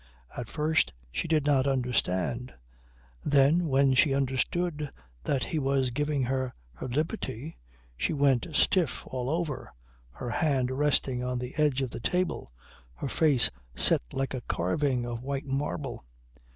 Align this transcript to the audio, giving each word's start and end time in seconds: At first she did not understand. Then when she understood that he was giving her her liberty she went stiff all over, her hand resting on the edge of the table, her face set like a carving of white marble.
At 0.35 0.49
first 0.49 0.93
she 1.11 1.27
did 1.27 1.45
not 1.45 1.67
understand. 1.67 2.55
Then 3.23 3.67
when 3.67 3.93
she 3.93 4.15
understood 4.15 4.89
that 5.25 5.45
he 5.45 5.59
was 5.59 5.91
giving 5.91 6.23
her 6.23 6.55
her 6.73 6.87
liberty 6.87 7.59
she 7.95 8.11
went 8.11 8.47
stiff 8.55 9.05
all 9.05 9.29
over, 9.29 9.69
her 10.13 10.31
hand 10.31 10.71
resting 10.71 11.23
on 11.23 11.37
the 11.37 11.53
edge 11.55 11.83
of 11.83 11.91
the 11.91 11.99
table, 11.99 12.51
her 12.95 13.09
face 13.09 13.51
set 13.75 14.01
like 14.11 14.33
a 14.33 14.41
carving 14.41 15.05
of 15.05 15.21
white 15.21 15.45
marble. 15.45 16.03